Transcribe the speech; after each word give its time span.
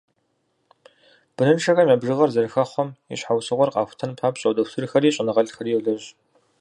Быныншэхэм 1.35 1.87
я 1.93 1.97
бжыгъэр 2.01 2.31
зэрыхэхъуэм 2.35 2.89
и 3.13 3.15
щхьэусыгъуэр 3.19 3.73
къахутэн 3.73 4.11
папщӏэ 4.19 4.49
дохутырхэри 4.55 5.09
щӏэныгъэлӏхэри 5.15 5.71
йолэжь. 5.73 6.07